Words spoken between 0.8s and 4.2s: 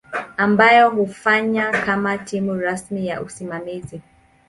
hufanya kama timu rasmi ya usimamizi.